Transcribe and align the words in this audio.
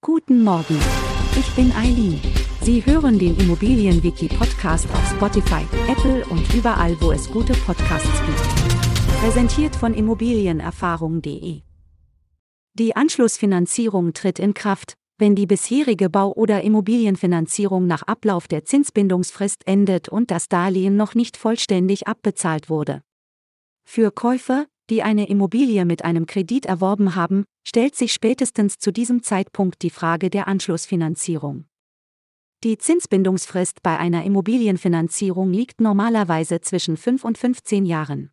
Guten 0.00 0.44
Morgen. 0.44 0.78
Ich 1.36 1.50
bin 1.56 1.72
Eileen. 1.72 2.20
Sie 2.62 2.86
hören 2.86 3.18
den 3.18 3.36
Immobilienwiki-Podcast 3.36 4.88
auf 4.92 5.10
Spotify, 5.10 5.66
Apple 5.90 6.24
und 6.26 6.54
überall, 6.54 6.96
wo 7.00 7.10
es 7.10 7.28
gute 7.28 7.52
Podcasts 7.52 8.08
gibt. 8.24 9.18
Präsentiert 9.20 9.74
von 9.74 9.94
Immobilienerfahrung.de. 9.94 11.62
Die 12.74 12.94
Anschlussfinanzierung 12.94 14.12
tritt 14.12 14.38
in 14.38 14.54
Kraft, 14.54 14.94
wenn 15.18 15.34
die 15.34 15.46
bisherige 15.46 16.08
Bau- 16.08 16.32
oder 16.32 16.62
Immobilienfinanzierung 16.62 17.88
nach 17.88 18.02
Ablauf 18.04 18.46
der 18.46 18.64
Zinsbindungsfrist 18.64 19.66
endet 19.66 20.08
und 20.08 20.30
das 20.30 20.48
Darlehen 20.48 20.96
noch 20.96 21.16
nicht 21.16 21.36
vollständig 21.36 22.06
abbezahlt 22.06 22.70
wurde. 22.70 23.02
Für 23.84 24.12
Käufer, 24.12 24.66
die 24.90 25.02
eine 25.02 25.28
Immobilie 25.28 25.84
mit 25.84 26.04
einem 26.04 26.26
Kredit 26.26 26.66
erworben 26.66 27.14
haben, 27.14 27.44
stellt 27.66 27.94
sich 27.94 28.12
spätestens 28.12 28.78
zu 28.78 28.92
diesem 28.92 29.22
Zeitpunkt 29.22 29.82
die 29.82 29.90
Frage 29.90 30.30
der 30.30 30.48
Anschlussfinanzierung. 30.48 31.66
Die 32.64 32.76
Zinsbindungsfrist 32.76 33.82
bei 33.82 33.98
einer 33.98 34.24
Immobilienfinanzierung 34.24 35.52
liegt 35.52 35.80
normalerweise 35.80 36.60
zwischen 36.60 36.96
5 36.96 37.24
und 37.24 37.38
15 37.38 37.86
Jahren. 37.86 38.30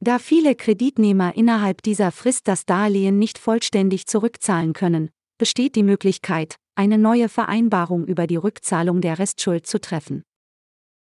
Da 0.00 0.18
viele 0.18 0.54
Kreditnehmer 0.54 1.34
innerhalb 1.36 1.82
dieser 1.82 2.10
Frist 2.10 2.48
das 2.48 2.66
Darlehen 2.66 3.18
nicht 3.18 3.38
vollständig 3.38 4.06
zurückzahlen 4.06 4.72
können, 4.72 5.10
besteht 5.38 5.74
die 5.74 5.82
Möglichkeit, 5.82 6.56
eine 6.74 6.98
neue 6.98 7.28
Vereinbarung 7.28 8.06
über 8.06 8.26
die 8.26 8.36
Rückzahlung 8.36 9.00
der 9.00 9.18
Restschuld 9.18 9.66
zu 9.66 9.80
treffen. 9.80 10.22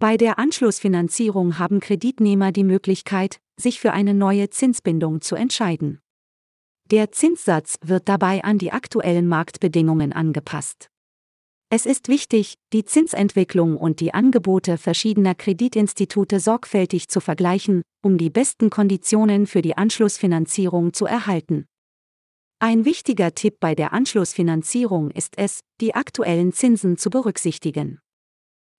Bei 0.00 0.16
der 0.16 0.38
Anschlussfinanzierung 0.38 1.60
haben 1.60 1.78
Kreditnehmer 1.78 2.50
die 2.50 2.64
Möglichkeit, 2.64 3.38
sich 3.60 3.80
für 3.80 3.92
eine 3.92 4.14
neue 4.14 4.50
Zinsbindung 4.50 5.20
zu 5.20 5.34
entscheiden. 5.34 6.00
Der 6.90 7.12
Zinssatz 7.12 7.78
wird 7.82 8.08
dabei 8.08 8.44
an 8.44 8.58
die 8.58 8.72
aktuellen 8.72 9.28
Marktbedingungen 9.28 10.12
angepasst. 10.12 10.88
Es 11.70 11.86
ist 11.86 12.08
wichtig, 12.08 12.56
die 12.74 12.84
Zinsentwicklung 12.84 13.78
und 13.78 14.00
die 14.00 14.12
Angebote 14.12 14.76
verschiedener 14.76 15.34
Kreditinstitute 15.34 16.38
sorgfältig 16.38 17.08
zu 17.08 17.20
vergleichen, 17.20 17.80
um 18.02 18.18
die 18.18 18.28
besten 18.28 18.68
Konditionen 18.68 19.46
für 19.46 19.62
die 19.62 19.74
Anschlussfinanzierung 19.74 20.92
zu 20.92 21.06
erhalten. 21.06 21.64
Ein 22.58 22.84
wichtiger 22.84 23.34
Tipp 23.34 23.56
bei 23.58 23.74
der 23.74 23.94
Anschlussfinanzierung 23.94 25.10
ist 25.10 25.38
es, 25.38 25.60
die 25.80 25.94
aktuellen 25.94 26.52
Zinsen 26.52 26.98
zu 26.98 27.08
berücksichtigen. 27.08 28.00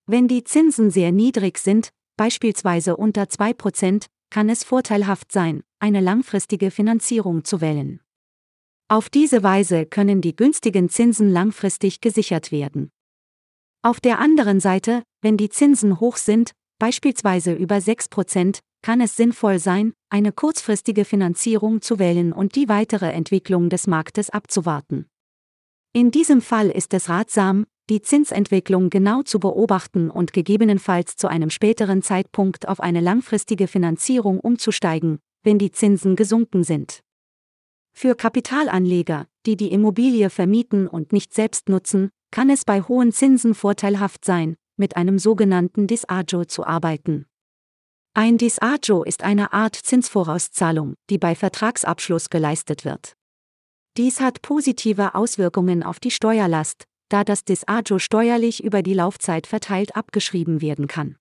Wenn 0.06 0.28
die 0.28 0.44
Zinsen 0.44 0.92
sehr 0.92 1.12
niedrig 1.12 1.58
sind, 1.58 1.90
beispielsweise 2.16 2.96
unter 2.96 3.24
2%, 3.24 4.06
kann 4.34 4.50
es 4.50 4.64
vorteilhaft 4.64 5.32
sein, 5.32 5.62
eine 5.78 6.02
langfristige 6.02 6.72
Finanzierung 6.72 7.44
zu 7.44 7.62
wählen. 7.62 8.02
Auf 8.88 9.12
diese 9.12 9.44
Weise 9.44 9.86
können 9.86 10.22
die 10.22 10.36
günstigen 10.36 10.90
Zinsen 10.90 11.30
langfristig 11.30 12.02
gesichert 12.02 12.52
werden. 12.52 12.90
Auf 13.84 14.00
der 14.00 14.18
anderen 14.18 14.60
Seite, 14.60 15.04
wenn 15.22 15.38
die 15.38 15.50
Zinsen 15.50 16.00
hoch 16.00 16.18
sind, 16.18 16.54
beispielsweise 16.80 17.54
über 17.54 17.76
6%, 17.76 18.62
kann 18.82 19.02
es 19.02 19.16
sinnvoll 19.16 19.60
sein, 19.60 19.94
eine 20.10 20.32
kurzfristige 20.32 21.06
Finanzierung 21.06 21.84
zu 21.84 22.00
wählen 22.00 22.34
und 22.34 22.56
die 22.56 22.68
weitere 22.70 23.12
Entwicklung 23.12 23.70
des 23.70 23.86
Marktes 23.86 24.32
abzuwarten. 24.32 25.06
In 25.94 26.10
diesem 26.10 26.42
Fall 26.42 26.72
ist 26.72 26.96
es 26.96 27.08
ratsam, 27.08 27.68
die 27.90 28.02
Zinsentwicklung 28.02 28.90
genau 28.90 29.24
zu 29.24 29.40
beobachten 29.40 30.10
und 30.10 30.32
gegebenenfalls 30.32 31.16
zu 31.16 31.28
einem 31.28 31.50
späteren 31.50 32.02
Zeitpunkt 32.02 32.68
auf 32.68 32.80
eine 32.80 33.02
langfristige 33.02 33.68
Finanzierung 33.68 34.40
umzusteigen, 34.40 35.20
wenn 35.44 35.60
die 35.60 35.72
Zinsen 35.72 36.16
gesunken 36.16 36.64
sind. 36.64 37.02
Für 37.92 38.16
Kapitalanleger, 38.16 39.28
die 39.46 39.58
die 39.58 39.72
Immobilie 39.72 40.30
vermieten 40.30 40.88
und 40.88 41.12
nicht 41.12 41.34
selbst 41.34 41.70
nutzen, 41.70 42.10
kann 42.32 42.50
es 42.50 42.66
bei 42.66 42.82
hohen 42.82 43.12
Zinsen 43.12 43.54
vorteilhaft 43.54 44.26
sein, 44.26 44.56
mit 44.78 44.96
einem 44.96 45.20
sogenannten 45.20 45.86
Disagio 45.86 46.46
zu 46.46 46.66
arbeiten. 46.66 47.26
Ein 48.16 48.38
Disagio 48.38 49.04
ist 49.04 49.24
eine 49.24 49.54
Art 49.54 49.76
Zinsvorauszahlung, 49.76 50.96
die 51.10 51.18
bei 51.18 51.36
Vertragsabschluss 51.36 52.30
geleistet 52.30 52.86
wird. 52.86 53.14
Dies 53.98 54.22
hat 54.22 54.42
positive 54.42 55.14
Auswirkungen 55.14 55.84
auf 55.84 56.00
die 56.00 56.12
Steuerlast, 56.12 56.86
da 57.14 57.24
das 57.24 57.46
Disagio 57.46 58.00
steuerlich 58.00 58.64
über 58.64 58.82
die 58.82 58.96
Laufzeit 58.96 59.46
verteilt 59.46 59.96
abgeschrieben 59.96 60.62
werden 60.62 60.88
kann. 60.88 61.16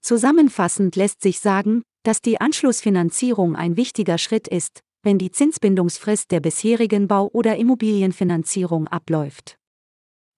Zusammenfassend 0.00 0.96
lässt 0.96 1.20
sich 1.20 1.40
sagen, 1.40 1.82
dass 2.04 2.22
die 2.22 2.40
Anschlussfinanzierung 2.40 3.54
ein 3.54 3.76
wichtiger 3.76 4.16
Schritt 4.16 4.48
ist, 4.48 4.80
wenn 5.02 5.18
die 5.18 5.30
Zinsbindungsfrist 5.30 6.30
der 6.30 6.40
bisherigen 6.40 7.06
Bau- 7.06 7.28
oder 7.34 7.56
Immobilienfinanzierung 7.56 8.88
abläuft. 8.88 9.58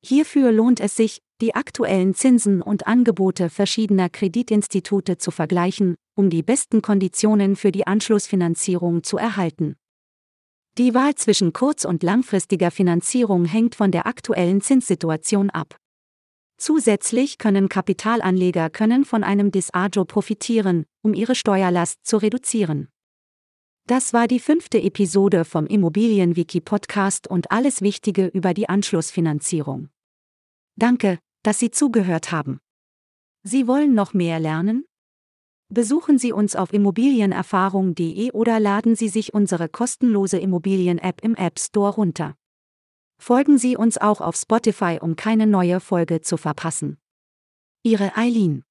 Hierfür 0.04 0.50
lohnt 0.50 0.80
es 0.80 0.96
sich, 0.96 1.20
die 1.40 1.54
aktuellen 1.54 2.14
Zinsen 2.16 2.60
und 2.60 2.88
Angebote 2.88 3.50
verschiedener 3.50 4.08
Kreditinstitute 4.08 5.16
zu 5.16 5.30
vergleichen, 5.30 5.94
um 6.16 6.28
die 6.28 6.42
besten 6.42 6.82
Konditionen 6.82 7.54
für 7.54 7.70
die 7.70 7.86
Anschlussfinanzierung 7.86 9.04
zu 9.04 9.16
erhalten. 9.16 9.76
Die 10.78 10.92
Wahl 10.92 11.14
zwischen 11.14 11.54
kurz- 11.54 11.86
und 11.86 12.02
langfristiger 12.02 12.70
Finanzierung 12.70 13.46
hängt 13.46 13.74
von 13.74 13.90
der 13.90 14.06
aktuellen 14.06 14.60
Zinssituation 14.60 15.48
ab. 15.48 15.78
Zusätzlich 16.58 17.38
können 17.38 17.70
Kapitalanleger 17.70 18.68
können 18.68 19.06
von 19.06 19.24
einem 19.24 19.50
Disagio 19.50 20.04
profitieren, 20.04 20.84
um 21.02 21.14
ihre 21.14 21.34
Steuerlast 21.34 22.04
zu 22.04 22.18
reduzieren. 22.18 22.88
Das 23.86 24.12
war 24.12 24.26
die 24.26 24.40
fünfte 24.40 24.82
Episode 24.82 25.46
vom 25.46 25.66
Immobilienwiki 25.66 26.60
Podcast 26.60 27.26
und 27.26 27.50
alles 27.50 27.80
Wichtige 27.80 28.26
über 28.26 28.52
die 28.52 28.68
Anschlussfinanzierung. 28.68 29.88
Danke, 30.76 31.18
dass 31.42 31.58
Sie 31.58 31.70
zugehört 31.70 32.32
haben. 32.32 32.58
Sie 33.44 33.66
wollen 33.66 33.94
noch 33.94 34.12
mehr 34.12 34.40
lernen? 34.40 34.84
Besuchen 35.68 36.18
Sie 36.18 36.32
uns 36.32 36.54
auf 36.54 36.72
immobilienerfahrung.de 36.72 38.30
oder 38.32 38.60
laden 38.60 38.94
Sie 38.94 39.08
sich 39.08 39.34
unsere 39.34 39.68
kostenlose 39.68 40.38
Immobilien-App 40.38 41.22
im 41.22 41.34
App 41.34 41.58
Store 41.58 41.92
runter. 41.92 42.36
Folgen 43.18 43.58
Sie 43.58 43.76
uns 43.76 43.98
auch 43.98 44.20
auf 44.20 44.36
Spotify, 44.36 44.98
um 45.00 45.16
keine 45.16 45.46
neue 45.46 45.80
Folge 45.80 46.20
zu 46.20 46.36
verpassen. 46.36 46.98
Ihre 47.82 48.16
Eileen 48.16 48.65